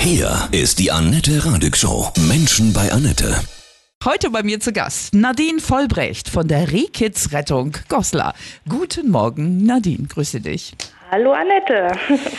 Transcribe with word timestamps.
Hier 0.00 0.48
ist 0.50 0.78
die 0.78 0.90
Annette 0.90 1.44
Radig 1.44 1.76
Show. 1.76 2.10
Menschen 2.26 2.72
bei 2.72 2.90
Annette. 2.90 3.38
Heute 4.02 4.30
bei 4.30 4.42
mir 4.42 4.58
zu 4.58 4.72
Gast 4.72 5.12
Nadine 5.12 5.60
Vollbrecht 5.60 6.30
von 6.30 6.48
der 6.48 6.72
Rehkids 6.72 7.32
Rettung 7.32 7.72
Goslar. 7.90 8.32
Guten 8.66 9.10
Morgen, 9.10 9.62
Nadine, 9.66 10.08
grüße 10.08 10.40
dich. 10.40 10.74
Hallo 11.12 11.32
Annette. 11.32 11.88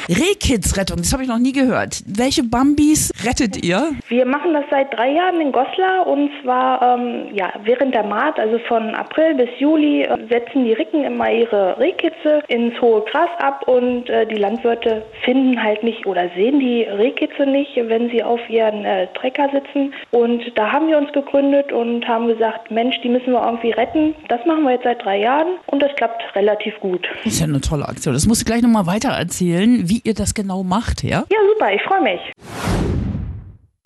Rehkids 0.08 0.78
Rettung, 0.78 1.00
das 1.00 1.12
habe 1.12 1.24
ich 1.24 1.28
noch 1.28 1.40
nie 1.40 1.52
gehört. 1.52 2.04
Welche 2.06 2.42
Bambis 2.42 3.12
rettet 3.26 3.62
ihr? 3.66 3.92
Wir 4.08 4.26
machen 4.26 4.54
das 4.54 4.64
seit 4.72 4.94
drei 4.94 5.12
Jahren 5.12 5.42
in 5.42 5.52
Goslar 5.52 6.08
und 6.08 6.32
zwar 6.42 6.82
ähm, 6.82 7.36
ja, 7.36 7.52
während 7.66 7.94
der 7.94 8.04
Maat, 8.04 8.40
also 8.40 8.60
von 8.70 8.96
April 8.96 9.36
bis 9.36 9.50
Juli, 9.60 10.04
äh, 10.04 10.18
setzen 10.30 10.64
die 10.64 10.72
Ricken 10.72 11.04
immer 11.04 11.30
ihre 11.30 11.78
Rehkitze 11.80 12.44
ins 12.48 12.80
hohe 12.80 13.02
Gras 13.12 13.28
ab 13.40 13.68
und 13.68 14.10
äh, 14.10 14.26
die 14.26 14.38
Landwirte 14.38 15.04
finden 15.26 15.62
halt 15.62 15.84
nicht 15.84 16.06
oder 16.06 16.30
sehen 16.38 16.62
die 16.62 16.84
Rehkitze 16.84 17.46
nicht, 17.46 17.76
wenn 17.76 18.10
sie 18.10 18.24
auf 18.24 18.40
ihren 18.50 18.86
äh, 18.86 19.08
Trecker 19.20 19.50
sitzen. 19.52 19.94
Und 20.12 20.44
da 20.56 20.72
haben 20.72 20.88
wir 20.88 20.98
uns 20.98 21.12
gegründet 21.12 21.74
und 21.74 22.08
haben 22.08 22.30
gesagt, 22.30 22.72
Mensch, 22.72 22.96
die 23.02 23.10
müssen 23.10 23.34
wir 23.34 23.44
irgendwie 23.44 23.72
retten. 23.72 24.16
Das 24.30 24.40
machen 24.46 24.64
wir 24.64 24.72
jetzt 24.72 24.86
seit 24.86 25.04
drei 25.04 25.20
Jahren 25.20 25.56
und 25.66 25.82
das 25.82 25.94
klappt 25.98 26.24
relativ 26.38 26.80
gut. 26.80 27.06
Das 27.26 27.34
ist 27.34 27.40
ja 27.42 27.48
eine 27.48 27.60
tolle 27.60 27.86
Aktion. 27.86 28.14
Das 28.14 28.26
musst 28.26 28.40
du 28.40 28.46
gleich 28.46 28.61
nochmal 28.62 28.86
weiter 28.86 29.10
erzählen, 29.10 29.90
wie 29.90 30.02
ihr 30.04 30.14
das 30.14 30.34
genau 30.34 30.64
macht, 30.64 31.04
ja? 31.04 31.26
Ja, 31.30 31.38
super, 31.54 31.74
ich 31.74 31.82
freue 31.84 32.02
mich. 32.02 32.22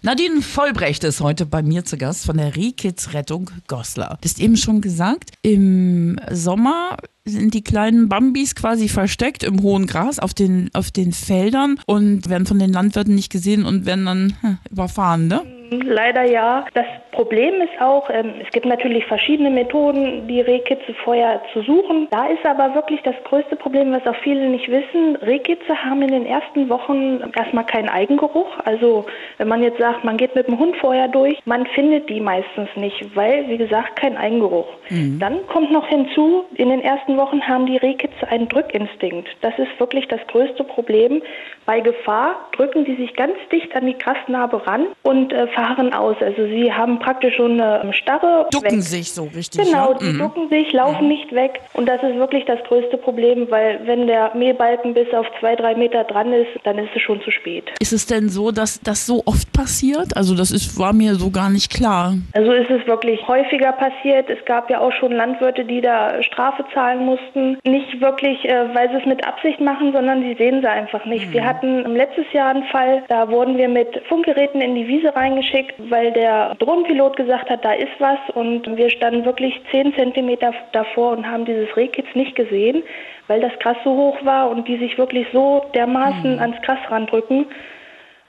Nadine 0.06 0.42
Vollbrecht 0.42 1.04
ist 1.04 1.20
heute 1.20 1.48
bei 1.48 1.64
mir 1.64 1.84
zu 1.84 1.98
Gast 1.98 2.28
von 2.28 2.38
der 2.38 2.56
Rehkids 2.56 3.16
Rettung 3.16 3.50
Goslar. 3.68 4.20
Du 4.22 4.30
hast 4.30 4.40
eben 4.40 4.56
schon 4.56 4.80
gesagt, 4.80 5.32
im 5.42 6.20
Sommer 6.30 6.98
sind 7.24 7.56
die 7.56 7.64
kleinen 7.64 8.08
Bambis 8.08 8.54
quasi 8.54 8.88
versteckt 8.88 9.44
im 9.44 9.64
hohen 9.64 9.88
Gras 9.88 10.20
auf 10.20 10.36
den, 10.36 10.70
auf 10.74 10.92
den 10.92 11.12
Feldern 11.12 11.80
und 11.88 12.30
werden 12.30 12.46
von 12.46 12.60
den 12.60 12.72
Landwirten 12.72 13.16
nicht 13.16 13.32
gesehen 13.32 13.66
und 13.66 13.88
werden 13.88 14.06
dann 14.06 14.38
hm, 14.42 14.58
überfahren, 14.70 15.28
ne? 15.28 15.42
Leider 15.72 16.24
ja. 16.24 16.66
Das 16.76 16.86
Problem 17.16 17.62
ist 17.62 17.82
auch, 17.82 18.10
ähm, 18.10 18.34
es 18.46 18.52
gibt 18.52 18.66
natürlich 18.66 19.06
verschiedene 19.06 19.50
Methoden, 19.50 20.28
die 20.28 20.42
Rehkitze 20.42 20.94
vorher 21.04 21.42
zu 21.54 21.62
suchen. 21.62 22.10
Da 22.12 22.26
ist 22.28 22.46
aber 22.46 22.76
wirklich 22.76 23.02
das 23.04 23.16
größte 23.24 23.56
Problem, 23.56 23.94
was 23.94 24.06
auch 24.06 24.20
viele 24.22 24.50
nicht 24.50 24.70
wissen. 24.70 25.16
Rehkitze 25.16 25.82
haben 25.82 26.02
in 26.02 26.10
den 26.12 26.26
ersten 26.26 26.68
Wochen 26.68 27.22
erstmal 27.34 27.66
keinen 27.66 27.88
Eigengeruch. 27.88 28.60
Also 28.66 29.06
wenn 29.38 29.48
man 29.48 29.64
jetzt 29.64 29.80
sagt, 29.80 30.04
man 30.04 30.18
geht 30.18 30.36
mit 30.36 30.48
dem 30.48 30.60
Hund 30.60 30.76
vorher 30.76 31.08
durch, 31.08 31.40
man 31.46 31.66
findet 31.68 32.10
die 32.10 32.20
meistens 32.20 32.68
nicht, 32.76 33.16
weil, 33.16 33.48
wie 33.48 33.58
gesagt, 33.58 33.96
kein 33.96 34.18
Eigengeruch. 34.18 34.68
Mhm. 34.90 35.18
Dann 35.20 35.48
kommt 35.48 35.72
noch 35.72 35.88
hinzu, 35.88 36.44
in 36.56 36.70
den 36.70 36.82
ersten 36.82 37.16
Wochen 37.16 37.42
haben 37.42 37.66
die 37.66 37.78
Rehkitze 37.78 38.28
einen 38.28 38.50
Drückinstinkt. 38.50 39.30
Das 39.40 39.58
ist 39.58 39.80
wirklich 39.80 40.08
das 40.10 40.20
größte 40.28 40.66
Problem. 40.66 41.22
Bei 41.66 41.80
Gefahr 41.80 42.50
drücken 42.52 42.84
die 42.84 42.96
sich 42.96 43.16
ganz 43.16 43.36
dicht 43.52 43.74
an 43.76 43.86
die 43.86 43.98
Grasnarbe 43.98 44.68
ran 44.68 44.88
und 45.04 45.32
äh, 45.32 45.48
fahren 45.48 45.94
aus. 45.94 46.18
Also 46.22 46.46
sie 46.48 46.72
haben 46.72 47.00
praktisch 47.06 47.36
schon 47.36 47.62
eine 47.62 47.94
Starre. 47.94 48.48
Ducken 48.52 48.78
weg. 48.78 48.82
sich 48.82 49.14
so 49.14 49.26
richtig. 49.36 49.64
Genau, 49.64 49.92
ja? 49.92 49.98
die 50.00 50.06
mhm. 50.06 50.20
ducken 50.20 50.50
sich, 50.50 50.74
laufen 50.74 51.04
mhm. 51.04 51.10
nicht 51.10 51.32
weg. 51.34 51.62
Und 51.74 51.86
das 51.88 52.02
ist 52.02 52.16
wirklich 52.16 52.46
das 52.46 52.60
größte 52.68 52.98
Problem, 52.98 53.50
weil 53.52 53.80
wenn 53.86 54.08
der 54.08 54.32
Mähbalken 54.36 54.96
bis 54.96 55.14
auf 55.14 55.28
zwei, 55.40 55.56
drei 55.56 55.76
Meter 55.76 56.04
dran 56.04 56.34
ist, 56.34 56.50
dann 56.64 56.80
ist 56.80 56.90
es 56.96 57.02
schon 57.04 57.22
zu 57.22 57.30
spät. 57.30 57.72
Ist 57.80 57.94
es 57.94 58.08
denn 58.08 58.30
so, 58.30 58.52
dass 58.52 58.82
das 58.82 59.06
so 59.06 59.22
oft 59.26 59.54
passiert? 59.54 60.18
Also 60.18 60.36
das 60.36 60.50
ist, 60.52 60.80
war 60.80 60.94
mir 60.94 61.14
so 61.16 61.30
gar 61.30 61.50
nicht 61.50 61.72
klar. 61.72 62.16
Also 62.34 62.52
ist 62.52 62.72
es 62.72 62.86
wirklich 62.88 63.26
häufiger 63.28 63.72
passiert. 63.74 64.30
Es 64.30 64.44
gab 64.46 64.70
ja 64.72 64.80
auch 64.80 64.92
schon 64.94 65.12
Landwirte, 65.12 65.64
die 65.64 65.82
da 65.82 66.24
Strafe 66.24 66.66
zahlen 66.74 67.06
mussten. 67.06 67.58
Nicht 67.64 68.02
wirklich, 68.02 68.44
äh, 68.46 68.74
weil 68.74 68.90
sie 68.90 68.98
es 68.98 69.06
mit 69.06 69.26
Absicht 69.28 69.62
machen, 69.62 69.94
sondern 69.94 70.24
sie 70.24 70.34
sehen 70.34 70.62
sie 70.62 70.70
einfach 70.70 71.06
nicht. 71.06 71.28
Mhm. 71.28 71.34
Wir 71.34 71.46
hatten 71.46 71.96
letztes 71.96 72.26
Jahr 72.34 72.50
einen 72.50 72.64
Fall, 72.66 73.04
da 73.10 73.30
wurden 73.30 73.58
wir 73.58 73.70
mit 73.70 74.02
Funkgeräten 74.10 74.60
in 74.60 74.74
die 74.74 74.88
Wiese 74.88 75.16
reingeschickt, 75.16 75.76
weil 75.90 76.12
der 76.12 76.56
Drohnenpilot 76.56 76.95
gesagt 77.16 77.50
hat, 77.50 77.64
da 77.64 77.74
ist 77.74 77.92
was 78.00 78.20
und 78.34 78.78
wir 78.78 78.90
standen 78.90 79.26
wirklich 79.26 79.60
zehn 79.72 79.94
Zentimeter 79.96 80.54
davor 80.72 81.12
und 81.12 81.30
haben 81.30 81.46
dieses 81.46 81.76
Rehkitz 81.76 82.08
nicht 82.16 82.36
gesehen, 82.36 82.84
weil 83.28 83.42
das 83.42 83.52
Gras 83.60 83.78
so 83.84 83.92
hoch 83.92 84.18
war 84.24 84.50
und 84.50 84.68
die 84.68 84.78
sich 84.78 84.98
wirklich 84.98 85.28
so 85.32 85.66
dermaßen 85.74 86.36
mhm. 86.36 86.40
ans 86.40 86.62
Gras 86.62 86.80
randrücken. 86.90 87.48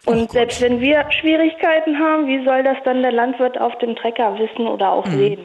Und 0.05 0.31
selbst 0.31 0.61
wenn 0.61 0.81
wir 0.81 1.05
Schwierigkeiten 1.11 1.99
haben, 1.99 2.29
wie 2.29 2.45
soll 2.45 2.63
das 2.63 2.77
dann 2.85 3.03
der 3.03 3.11
Landwirt 3.11 3.61
auf 3.61 3.77
dem 3.79 3.97
Trecker 3.97 4.39
wissen 4.39 4.69
oder 4.69 4.93
auch 4.93 5.07
mhm. 5.07 5.19
sehen? 5.19 5.41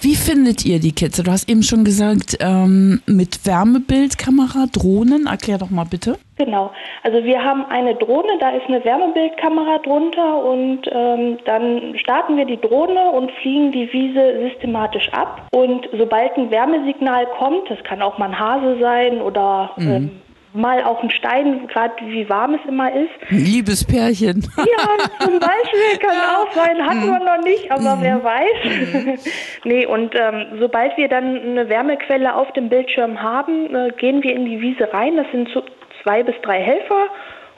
Wie 0.00 0.14
findet 0.14 0.64
ihr 0.64 0.80
die 0.80 0.92
Kitze? 0.92 1.22
Du 1.22 1.30
hast 1.30 1.48
eben 1.48 1.62
schon 1.62 1.84
gesagt, 1.84 2.38
ähm, 2.40 3.02
mit 3.06 3.46
Wärmebildkamera, 3.46 4.66
Drohnen. 4.72 5.26
Erklär 5.26 5.58
doch 5.58 5.68
mal 5.68 5.84
bitte. 5.84 6.18
Genau. 6.36 6.70
Also 7.02 7.22
wir 7.24 7.42
haben 7.42 7.66
eine 7.66 7.94
Drohne, 7.96 8.38
da 8.40 8.50
ist 8.50 8.66
eine 8.68 8.82
Wärmebildkamera 8.82 9.78
drunter 9.78 10.44
und 10.44 10.82
ähm, 10.90 11.38
dann 11.44 11.98
starten 11.98 12.36
wir 12.38 12.46
die 12.46 12.60
Drohne 12.60 13.10
und 13.10 13.30
fliegen 13.42 13.72
die 13.72 13.92
Wiese 13.92 14.48
systematisch 14.48 15.12
ab. 15.12 15.48
Und 15.50 15.86
sobald 15.98 16.34
ein 16.38 16.50
Wärmesignal 16.50 17.26
kommt, 17.38 17.68
das 17.68 17.82
kann 17.84 18.00
auch 18.00 18.16
mal 18.16 18.26
ein 18.26 18.38
Hase 18.38 18.78
sein 18.80 19.20
oder 19.20 19.70
mhm. 19.76 19.90
ähm, 19.90 20.10
mal 20.54 20.82
auch 20.82 21.02
ein 21.02 21.10
Stein, 21.10 21.66
gerade 21.68 21.94
wie 22.06 22.28
warm 22.28 22.54
es 22.54 22.68
immer 22.68 22.92
ist. 22.92 23.10
Ein 23.30 23.38
Liebespärchen. 23.38 24.46
Ja, 24.56 25.24
zum 25.24 25.38
Beispiel 25.38 25.98
kann 26.00 26.16
ja. 26.16 26.36
auch 26.38 26.52
sein, 26.52 26.84
hatten 26.84 27.06
wir 27.06 27.20
noch 27.20 27.42
nicht, 27.44 27.70
aber 27.70 27.96
mhm. 27.96 28.02
wer 28.02 28.24
weiß. 28.24 28.64
Mhm. 28.64 29.18
nee, 29.64 29.86
und 29.86 30.14
ähm, 30.14 30.58
sobald 30.58 30.96
wir 30.96 31.08
dann 31.08 31.40
eine 31.40 31.68
Wärmequelle 31.68 32.34
auf 32.34 32.52
dem 32.52 32.68
Bildschirm 32.68 33.22
haben, 33.22 33.74
äh, 33.74 33.90
gehen 33.96 34.22
wir 34.22 34.34
in 34.34 34.44
die 34.44 34.60
Wiese 34.60 34.92
rein. 34.92 35.16
Das 35.16 35.26
sind 35.32 35.48
so 35.52 35.62
zwei 36.02 36.22
bis 36.22 36.34
drei 36.42 36.60
Helfer 36.60 37.08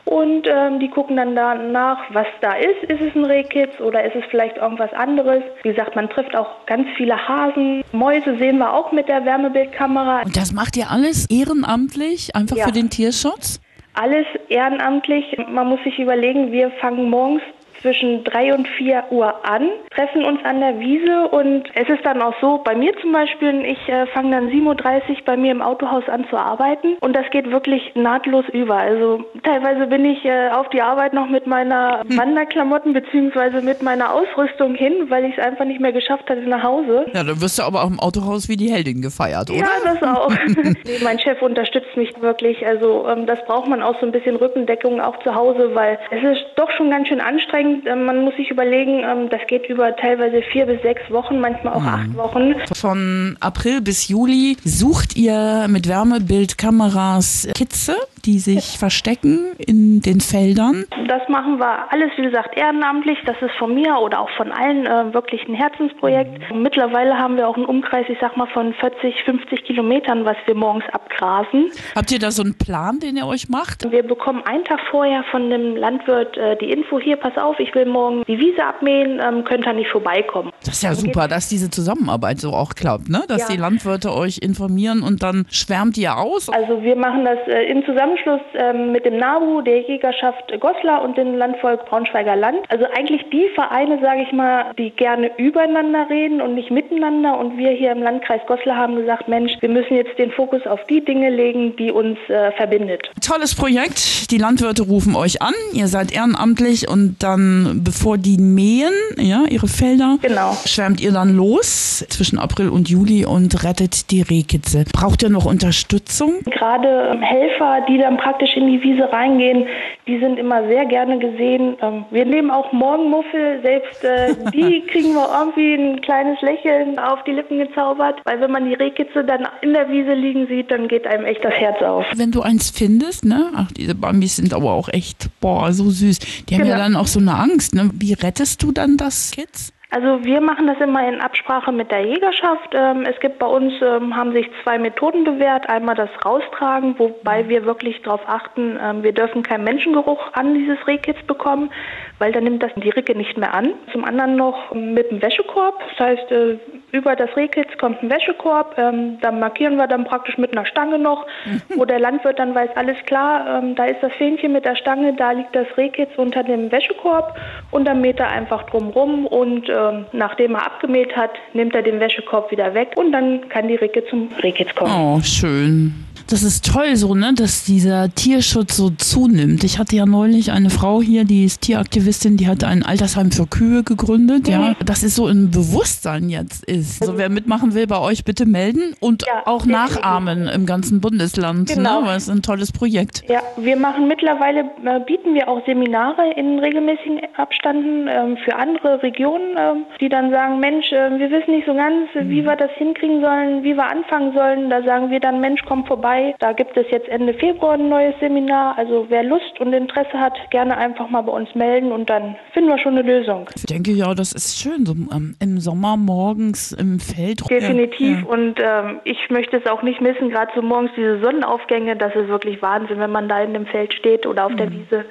und 0.05 0.47
ähm, 0.47 0.81
die 0.81 0.89
gucken 0.89 1.17
dann 1.17 1.35
danach, 1.35 1.99
was 2.13 2.27
da 2.41 2.55
ist. 2.55 2.83
Ist 2.91 3.01
es 3.01 3.15
ein 3.15 3.25
Rehkitz 3.25 3.81
oder 3.81 4.05
ist 4.05 4.17
es 4.17 4.25
vielleicht 4.31 4.57
irgendwas 4.57 4.93
anderes? 4.93 5.43
Wie 5.63 5.71
gesagt, 5.71 5.95
man 5.97 6.09
trifft 6.09 6.35
auch 6.37 6.67
ganz 6.67 6.87
viele 6.97 7.17
Hasen. 7.17 7.83
Mäuse 7.93 8.37
sehen 8.39 8.59
wir 8.59 8.73
auch 8.73 8.93
mit 8.93 9.09
der 9.09 9.25
Wärmebildkamera. 9.25 10.23
Und 10.23 10.37
das 10.37 10.53
macht 10.53 10.77
ihr 10.77 10.91
alles 10.91 11.27
ehrenamtlich, 11.31 12.35
einfach 12.35 12.57
ja. 12.57 12.67
für 12.67 12.73
den 12.73 12.91
Tierschutz? 12.91 13.61
Alles 13.95 14.27
ehrenamtlich. 14.49 15.37
Man 15.49 15.69
muss 15.69 15.83
sich 15.85 15.99
überlegen, 15.99 16.53
wir 16.53 16.71
fangen 16.81 17.11
morgens 17.11 17.43
zwischen 17.81 18.25
drei 18.25 18.55
und 18.55 18.69
vier 18.69 19.05
Uhr 19.11 19.45
an, 19.45 19.69
treffen 19.95 20.25
uns 20.25 20.45
an 20.45 20.61
der 20.61 20.79
Wiese 20.79 21.29
und 21.29 21.65
es 21.75 21.89
ist 21.89 22.05
dann 22.05 22.23
auch 22.23 22.35
so, 22.41 22.59
bei 22.65 22.75
mir 22.75 22.93
zum 23.01 23.13
Beispiel, 23.13 23.65
ich 23.65 23.89
äh, 23.89 24.07
fange 24.09 24.31
dann 24.31 24.49
7.30 24.51 25.11
Uhr 25.11 25.17
bei 25.25 25.37
mir 25.37 25.53
im 25.53 25.63
Autohaus 25.63 26.09
an 26.09 26.27
zu 26.29 26.37
arbeiten 26.37 26.97
und 27.01 27.15
das 27.15 27.29
geht 27.31 27.51
wirklich 27.51 27.93
nahtlos 27.95 28.45
über. 28.53 28.77
Also 28.77 29.25
teilweise 29.43 29.87
bin 29.87 30.05
ich 30.05 30.25
äh, 30.25 30.51
auf 30.51 30.69
die 30.71 30.83
Arbeit 30.83 31.13
noch 31.13 31.29
mit 31.29 31.47
meiner 31.47 32.03
hm. 32.09 32.19
Wanderklamotten 32.19 32.93
beziehungsweise 32.93 33.63
mit 33.63 33.83
meiner 33.83 34.13
Ausrüstung 34.13 34.75
hin, 34.75 35.09
weil 35.09 35.25
ich 35.25 35.39
es 35.39 35.45
einfach 35.45 35.65
nicht 35.65 35.81
mehr 35.81 35.93
geschafft 35.93 36.29
hatte 36.29 36.43
nach 36.43 36.63
Hause. 36.63 37.07
Ja, 37.15 37.25
dann 37.25 37.41
wirst 37.41 37.59
du 37.59 37.63
aber 37.63 37.83
auch 37.83 37.91
im 37.91 38.01
Autohaus 38.01 38.49
wie 38.49 38.57
die 38.57 38.71
Heldin 38.71 39.03
gefeiert, 39.03 39.51
oder? 39.51 39.61
Ja, 39.61 39.69
das 39.85 40.03
auch. 40.03 40.31
nee, 40.57 40.99
mein 41.03 41.19
Chef 41.19 41.41
unterstützt 41.43 41.97
mich 41.97 42.21
wirklich. 42.21 42.67
Also 42.67 43.07
ähm, 43.09 43.27
das 43.27 43.45
braucht 43.47 43.69
man 43.69 43.83
auch 43.83 43.99
so 44.01 44.07
ein 44.07 44.13
bisschen 44.13 44.37
Rückendeckung 44.37 45.01
auch 45.01 45.19
zu 45.23 45.35
Hause, 45.35 45.75
weil 45.75 45.99
es 46.11 46.23
ist 46.23 46.47
doch 46.57 46.71
schon 46.73 46.91
ganz 46.91 47.09
schön 47.09 47.21
anstrengend 47.21 47.70
Ähm, 47.87 48.05
man 48.05 48.25
muss 48.25 48.35
sich 48.37 48.51
überlegen, 48.51 49.03
ähm, 49.05 49.29
das 49.31 49.41
geht 49.49 49.69
über 49.69 49.95
teilweise 49.97 50.43
vier 50.53 50.67
bis 50.67 50.81
sechs 50.83 51.03
Wochen, 51.11 51.41
manchmal 51.41 51.75
auch 51.75 51.81
mhm. 51.81 51.89
acht 51.89 52.17
Wochen. 52.17 52.55
Von 52.75 53.37
April 53.41 53.81
bis 53.81 54.09
Juli 54.09 54.57
sucht 54.65 55.17
ihr 55.17 55.67
mit 55.69 55.89
Wärmebildkameras 55.89 57.49
Kitze, 57.55 57.97
die 58.25 58.39
sich 58.39 58.79
verstecken 58.79 59.53
in 59.59 60.01
den 60.01 60.21
Feldern. 60.21 60.85
Das 61.09 61.29
machen 61.29 61.59
wir 61.59 61.93
alles, 61.93 62.11
wie 62.17 62.23
gesagt, 62.23 62.57
ehrenamtlich. 62.57 63.19
Das 63.27 63.37
ist 63.41 63.55
von 63.59 63.75
mir 63.75 63.97
oder 63.99 64.21
auch 64.21 64.31
von 64.37 64.53
allen 64.53 64.87
äh, 64.87 65.13
wirklich 65.13 65.47
ein 65.49 65.55
Herzensprojekt. 65.55 66.51
Mhm. 66.51 66.63
Mittlerweile 66.63 67.19
haben 67.19 67.37
wir 67.37 67.49
auch 67.49 67.57
einen 67.57 67.67
Umkreis, 67.67 68.07
ich 68.09 68.19
sag 68.21 68.37
mal, 68.37 68.47
von 68.49 68.75
40, 68.75 69.25
50 69.25 69.65
Kilometern, 69.65 70.25
was 70.25 70.37
wir 70.47 70.55
morgens 70.55 70.85
abgrasen. 70.93 71.71
Habt 71.95 72.13
ihr 72.13 72.19
da 72.19 72.31
so 72.31 72.43
einen 72.43 72.57
Plan, 72.57 73.01
den 73.01 73.17
ihr 73.17 73.27
euch 73.27 73.49
macht? 73.49 73.91
Wir 73.91 74.03
bekommen 74.03 74.43
einen 74.45 74.65
Tag 74.65 74.81
vorher 74.91 75.25
von 75.31 75.51
dem 75.51 75.77
Landwirt 75.77 76.37
äh, 76.37 76.57
die 76.57 76.71
Info, 76.71 77.01
hier, 77.01 77.17
pass 77.17 77.37
auf, 77.37 77.59
ich 77.59 77.75
will 77.75 77.87
morgen 77.87 78.23
die 78.27 78.39
Wiese 78.39 78.65
abmähen, 78.65 79.21
ähm, 79.23 79.45
könnt 79.45 79.67
ihr 79.67 79.73
nicht 79.73 79.91
vorbeikommen. 79.91 80.51
Das 80.65 80.75
ist 80.75 80.83
ja 80.83 80.95
super, 80.95 81.29
dass 81.29 81.49
diese 81.49 81.71
Zusammenarbeit 81.71 82.41
so 82.41 82.53
auch 82.53 82.75
klappt, 82.75 83.09
ne? 83.09 83.23
dass 83.29 83.43
ja. 83.43 83.49
die 83.55 83.57
Landwirte 83.57 84.13
euch 84.15 84.39
informieren 84.39 85.03
und 85.03 85.23
dann 85.23 85.47
schwärmt 85.51 85.97
ihr 85.99 86.17
aus. 86.17 86.49
Also 86.49 86.83
wir 86.83 86.97
machen 86.97 87.25
das 87.25 87.39
äh, 87.47 87.71
in 87.71 87.85
Zusammenschluss 88.11 88.41
äh, 88.55 88.73
mit 88.73 89.05
dem 89.05 89.19
NABU, 89.19 89.63
der 89.63 89.81
Jägerschaft 89.83 90.53
Goslar 90.61 91.03
und 91.03 91.17
dem 91.17 91.35
Landvolk 91.35 91.87
Braunschweiger 91.87 92.37
Land. 92.37 92.59
Also 92.69 92.87
eigentlich 92.97 93.25
die 93.31 93.49
Vereine, 93.55 93.99
sage 94.01 94.23
ich 94.23 94.33
mal, 94.33 94.73
die 94.79 94.91
gerne 94.91 95.31
übereinander 95.39 96.09
reden 96.09 96.41
und 96.41 96.55
nicht 96.55 96.71
miteinander. 96.71 97.39
Und 97.39 97.57
wir 97.57 97.71
hier 97.71 97.93
im 97.93 98.03
Landkreis 98.03 98.41
Goslar 98.47 98.77
haben 98.77 98.97
gesagt, 98.97 99.29
Mensch, 99.29 99.53
wir 99.61 99.69
müssen 99.69 99.95
jetzt 99.95 100.19
den 100.19 100.31
Fokus 100.33 100.67
auf 100.67 100.81
die 100.89 101.05
Dinge 101.05 101.31
legen, 101.31 101.77
die 101.77 101.91
uns 101.91 102.19
äh, 102.29 102.53
verbindet. 102.53 103.11
Tolles 103.21 103.55
Projekt. 103.55 104.31
Die 104.31 104.39
Landwirte 104.39 104.83
rufen 104.83 105.15
euch 105.17 105.43
an. 105.43 105.55
Ihr 105.73 105.87
seid 105.87 106.13
ehrenamtlich 106.13 106.89
und 106.89 107.17
dann 107.21 107.83
bevor 107.85 108.19
die 108.19 108.39
mähen, 108.39 108.93
ja, 109.19 109.45
ihre 109.49 109.69
Felder, 109.69 110.19
genau. 110.23 110.41
Genau. 110.41 110.57
Schwärmt 110.65 111.01
ihr 111.01 111.13
dann 111.13 111.37
los 111.37 112.05
zwischen 112.09 112.39
April 112.39 112.69
und 112.71 112.89
Juli 112.89 113.25
und 113.25 113.63
rettet 113.65 114.11
die 114.11 114.23
Rehkitze. 114.23 114.85
Braucht 114.93 115.23
ihr 115.23 115.29
noch 115.29 115.45
Unterstützung? 115.45 116.35
Gerade 116.45 117.11
ähm, 117.13 117.21
Helfer, 117.21 117.85
die 117.89 117.99
dann 118.01 118.17
praktisch 118.17 118.57
in 118.57 118.67
die 118.67 118.83
Wiese 118.83 119.13
reingehen, 119.13 119.67
die 120.07 120.19
sind 120.19 120.39
immer 120.39 120.67
sehr 120.67 120.87
gerne 120.87 121.19
gesehen. 121.19 121.77
Ähm, 121.81 122.05
wir 122.11 122.25
nehmen 122.25 122.51
auch 122.51 122.73
Morgenmuffel, 122.73 123.61
selbst 123.63 124.03
äh, 124.05 124.35
die 124.53 124.83
kriegen 124.87 125.15
wir 125.15 125.29
irgendwie 125.41 125.75
ein 125.75 126.01
kleines 126.01 126.41
Lächeln 126.43 126.99
auf 126.99 127.23
die 127.25 127.33
Lippen 127.33 127.59
gezaubert, 127.59 128.21
weil 128.25 128.41
wenn 128.41 128.51
man 128.51 128.67
die 128.69 128.75
Rehkitze 128.75 129.25
dann 129.25 129.47
in 129.63 129.73
der 129.73 129.89
Wiese 129.91 130.15
liegen 130.15 130.47
sieht, 130.49 130.71
dann 130.71 130.89
geht 130.89 131.07
einem 131.07 131.25
echt 131.25 131.45
das 131.45 131.55
Herz 131.55 131.81
auf. 131.83 132.05
Wenn 132.17 132.31
du 132.33 132.43
eins 132.43 132.71
findest, 132.71 133.25
ne? 133.25 133.51
Ach, 133.55 133.71
diese 133.73 133.95
Bambis 133.95 134.37
sind 134.37 134.53
aber 134.55 134.73
auch 134.73 134.89
echt, 134.89 135.29
boah, 135.41 135.73
so 135.73 135.91
süß. 135.91 136.19
Die 136.49 136.55
haben 136.55 136.65
ja 136.65 136.75
Genau. 136.75 136.85
dann 136.85 136.97
auch 136.97 137.07
so 137.07 137.21
eine 137.21 137.35
Angst, 137.35 137.75
ne? 137.75 137.91
Wie 137.95 138.13
rettest 138.13 138.63
du 138.63 138.73
dann 138.73 138.97
das 138.97 139.31
Kitz? 139.33 139.73
Also 139.93 140.25
wir 140.25 140.41
machen 140.41 140.69
das 140.69 140.79
immer 140.79 141.07
in 141.09 141.21
Absprache 141.21 141.73
mit 141.73 141.91
der 141.91 142.07
Jägerschaft. 142.07 142.71
Ähm, 142.75 143.03
es 143.03 143.19
gibt 143.19 143.41
bei 143.41 143.47
uns, 143.47 143.75
ähm, 143.83 144.15
haben 144.15 144.33
sich 144.33 144.49
zwei 144.63 144.79
Methoden 144.79 145.25
bewährt. 145.25 145.69
Einmal 145.69 145.97
das 145.97 146.11
Raustragen, 146.25 146.97
wobei 146.97 147.49
wir 147.49 147.65
wirklich 147.65 148.01
darauf 148.03 148.21
achten, 148.25 148.79
ähm, 148.81 149.03
wir 149.03 149.13
dürfen 149.13 149.43
keinen 149.43 149.65
Menschengeruch 149.65 150.33
an 150.35 150.55
dieses 150.55 150.87
Rehkitz 150.87 151.21
bekommen, 151.27 151.73
weil 152.21 152.33
dann 152.33 152.45
nimmt 152.45 152.63
das 152.63 152.71
die 152.77 152.91
Ricke 152.91 153.17
nicht 153.17 153.37
mehr 153.37 153.53
an. 153.55 153.73
Zum 153.93 154.05
anderen 154.05 154.37
noch 154.37 154.73
mit 154.75 155.11
dem 155.11 155.21
Wäschekorb. 155.23 155.81
Das 155.91 156.07
heißt, 156.07 156.31
äh, 156.31 156.59
über 156.93 157.17
das 157.17 157.35
Rehkitz 157.35 157.77
kommt 157.79 158.03
ein 158.03 158.11
Wäschekorb. 158.11 158.77
Ähm, 158.77 159.19
da 159.23 159.33
markieren 159.33 159.77
wir 159.77 159.87
dann 159.87 160.05
praktisch 160.05 160.37
mit 160.37 160.53
einer 160.53 160.67
Stange 160.67 160.99
noch, 160.99 161.27
wo 161.77 161.85
der 161.87 161.99
Landwirt 161.99 162.39
dann 162.39 162.55
weiß, 162.55 162.71
alles 162.77 162.99
klar, 163.07 163.63
ähm, 163.63 163.75
da 163.75 163.87
ist 163.87 164.03
das 164.03 164.13
Fähnchen 164.13 164.53
mit 164.53 164.67
der 164.67 164.77
Stange, 164.77 165.15
da 165.15 165.33
liegt 165.33 165.57
das 165.57 165.67
Rehkitz 165.79 166.11
unter 166.17 166.45
dem 166.45 166.71
Wäschekorb 166.71 167.39
und 167.71 167.87
dann 167.87 168.03
mäht 168.03 168.21
er 168.21 168.29
einfach 168.29 168.65
drumrum 168.65 169.27
und 169.27 169.69
ähm, 169.71 170.05
nachdem 170.13 170.55
er 170.55 170.67
abgemäht 170.67 171.17
hat, 171.17 171.31
nimmt 171.55 171.75
er 171.75 171.83
den 171.83 172.01
Wäschekorb 172.01 172.51
wieder 172.51 172.75
weg 172.75 172.93
und 172.97 173.13
dann 173.13 173.49
kann 173.49 173.67
die 173.67 173.77
Ricke 173.77 174.05
zum 174.07 174.29
Rehkitz 174.43 174.75
kommen. 174.75 174.93
Oh, 174.93 175.21
schön. 175.23 175.95
Das 176.31 176.45
ist 176.45 176.65
toll 176.73 176.95
so, 176.95 177.15
ne, 177.17 177.33
dass 177.35 177.65
dieser 177.65 178.15
Tierschutz 178.15 178.77
so 178.77 178.91
zunimmt. 178.91 179.65
Ich 179.65 179.79
hatte 179.81 179.97
ja 179.97 180.07
neulich 180.07 180.53
eine 180.53 180.71
Frau 180.71 181.03
hier, 181.03 181.25
die 181.25 181.45
ist 181.45 181.63
Tieraktivistin, 181.63 182.37
die 182.37 182.47
hat 182.47 182.63
ein 182.63 182.85
Altersheim 182.85 183.33
für 183.33 183.47
Kühe 183.47 183.83
gegründet, 183.83 184.47
ja. 184.47 184.75
Das 184.85 185.03
ist 185.03 185.17
so 185.17 185.27
im 185.29 185.51
Bewusstsein 185.51 186.29
jetzt 186.29 186.65
ist. 186.67 187.03
Also 187.03 187.19
wer 187.19 187.29
mitmachen 187.31 187.75
will, 187.75 187.89
bei 187.89 187.99
euch 187.99 188.25
bitte 188.25 188.47
melden 188.47 188.95
und 189.01 189.25
Ja, 189.27 189.43
auch 189.47 189.67
nachahmen 189.67 190.47
im 190.47 190.67
ganzen 190.67 191.01
Bundesland, 191.01 191.69
Genau. 191.69 192.03
ne, 192.03 192.07
weil 192.07 192.17
es 192.17 192.25
ist 192.25 192.31
ein 192.31 192.43
tolles 192.43 192.71
Projekt. 192.71 193.25
Ja, 193.29 193.41
wir 193.57 193.77
machen 193.77 194.07
mittlerweile, 194.07 194.61
äh, 194.85 195.01
bieten 195.05 195.35
wir 195.35 195.49
auch 195.49 195.65
Seminare 195.67 196.33
in 196.37 196.61
regelmäßigen 196.61 197.21
Abständen 197.37 198.07
ähm, 198.09 198.37
für 198.45 198.55
andere 198.55 199.03
Regionen, 199.03 199.57
ähm, 199.59 199.85
die 200.01 200.09
dann 200.09 200.31
sagen, 200.31 200.61
Mensch, 200.61 200.93
äh, 200.93 201.11
wir 201.19 201.31
wissen 201.31 201.51
nicht 201.51 201.67
so 201.67 201.75
ganz, 201.75 202.07
wie 202.15 202.45
wir 202.45 202.55
das 202.55 202.71
hinkriegen 202.77 203.21
sollen, 203.21 203.65
wie 203.65 203.75
wir 203.75 203.91
anfangen 203.91 204.33
sollen. 204.33 204.71
Da 204.71 204.83
sagen 204.85 205.11
wir 205.11 205.19
dann, 205.19 205.41
Mensch, 205.41 205.61
komm 205.67 205.85
vorbei. 205.87 206.20
Da 206.39 206.53
gibt 206.53 206.77
es 206.77 206.87
jetzt 206.91 207.09
Ende 207.09 207.35
Februar 207.35 207.75
ein 207.75 207.89
neues 207.89 208.15
Seminar. 208.21 208.77
Also 208.79 209.07
wer 209.09 209.23
Lust 209.23 209.61
und 209.61 209.73
Interesse 209.73 210.19
hat, 210.19 210.35
gerne 210.51 210.77
einfach 210.77 211.09
mal 211.09 211.23
bei 211.23 211.33
uns 211.33 211.55
melden 211.55 211.93
und 211.93 212.09
dann 212.09 212.37
finden 212.53 212.71
wir 212.71 212.79
schon 212.79 212.97
eine 212.97 213.03
Lösung. 213.03 213.49
Ich 213.55 213.67
denke 213.67 213.93
ja, 213.93 214.15
das 214.15 214.33
ist 214.33 214.59
schön, 214.59 214.87
so 214.87 214.93
ähm, 214.93 215.37
im 215.41 215.61
Sommer 215.61 215.97
morgens 215.97 216.73
im 216.73 217.01
Feld. 217.01 217.49
Definitiv. 217.49 218.23
Ja. 218.23 218.27
Und 218.27 218.61
ähm, 218.61 219.01
ich 219.05 219.31
möchte 219.31 219.57
es 219.57 219.67
auch 219.67 219.83
nicht 219.83 220.01
missen, 220.01 220.31
gerade 220.31 220.51
so 220.55 220.63
morgens 220.63 220.91
diese 220.97 221.21
Sonnenaufgänge, 221.21 221.97
das 221.97 222.15
ist 222.15 222.29
wirklich 222.29 222.61
Wahnsinn, 222.63 222.99
wenn 222.99 223.13
man 223.13 223.29
da 223.29 223.43
in 223.43 223.55
dem 223.55 223.67
Feld 223.67 223.93
steht 223.95 224.27
oder 224.27 224.47
auf 224.47 224.57
der 224.57 224.71
Wiese. 224.71 225.05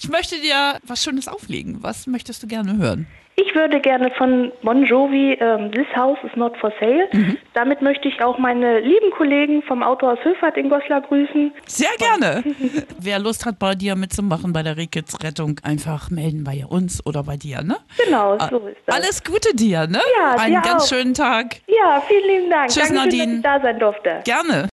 Ich 0.00 0.08
möchte 0.08 0.36
dir 0.40 0.78
was 0.86 1.02
Schönes 1.02 1.28
auflegen. 1.28 1.78
Was 1.82 2.06
möchtest 2.06 2.42
du 2.42 2.46
gerne 2.46 2.76
hören? 2.76 3.06
Ich 3.36 3.52
würde 3.54 3.80
gerne 3.80 4.10
von 4.16 4.52
Bon 4.62 4.84
Jovi 4.84 5.32
ähm, 5.40 5.72
This 5.72 5.86
House 5.96 6.18
is 6.24 6.30
not 6.36 6.56
for 6.58 6.72
sale. 6.78 7.08
Damit 7.52 7.82
möchte 7.82 8.06
ich 8.08 8.22
auch 8.22 8.38
meine 8.38 8.78
lieben 8.80 9.10
Kollegen 9.10 9.62
vom 9.62 9.82
Autohaus 9.82 10.18
Höfert 10.22 10.56
in 10.56 10.68
Goslar 10.68 11.00
grüßen. 11.00 11.52
Sehr 11.66 11.88
gerne. 11.98 12.44
Wer 13.00 13.18
Lust 13.18 13.44
hat, 13.44 13.58
bei 13.58 13.74
dir 13.74 13.96
mitzumachen 13.96 14.52
bei 14.52 14.62
der 14.62 14.76
Rehkitz-Rettung, 14.76 15.60
einfach 15.64 16.10
melden 16.10 16.44
bei 16.44 16.64
uns 16.64 17.04
oder 17.04 17.24
bei 17.24 17.36
dir, 17.36 17.62
ne? 17.62 17.76
Genau, 18.04 18.38
so 18.50 18.58
ist 18.68 18.76
das. 18.86 18.94
Alles 18.96 19.24
Gute 19.24 19.54
dir, 19.54 19.86
ne? 19.88 20.00
Ja, 20.16 20.36
Einen 20.38 20.54
dir 20.54 20.60
ganz 20.60 20.84
auch. 20.84 20.88
schönen 20.96 21.14
Tag. 21.14 21.56
Ja, 21.66 22.00
vielen 22.06 22.28
lieben 22.28 22.50
Dank. 22.50 22.68
Tschüss, 22.70 22.88
Dankeschön, 22.88 22.96
Nadine. 22.96 23.40
dass 23.42 23.56
ich 23.56 23.60
da 23.60 23.60
sein 23.60 23.78
durfte. 23.80 24.20
Gerne. 24.24 24.68